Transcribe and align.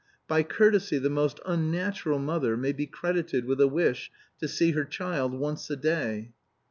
By 0.27 0.41
courtesy 0.41 0.97
the 0.97 1.11
most 1.11 1.39
unnatural 1.45 2.17
mother 2.17 2.57
may 2.57 2.71
be 2.71 2.87
credited 2.87 3.45
with 3.45 3.61
a 3.61 3.67
wish 3.67 4.09
to 4.39 4.47
see 4.47 4.71
her 4.71 4.83
child 4.83 5.35
once 5.35 5.69
a 5.69 5.75
day. 5.75 6.31